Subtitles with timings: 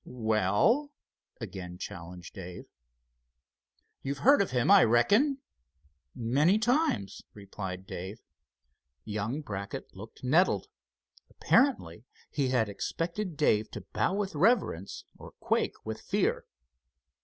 [0.03, 0.89] "Well?"
[1.39, 2.65] again challenged Dave.
[4.01, 5.37] "You've heard of him, I reckon."
[6.15, 8.19] "Many times," replied Dave.
[9.05, 10.69] Young Brackett looked nettled.
[11.29, 16.45] Apparently he had expected Dave to bow with reverence or quake with fear.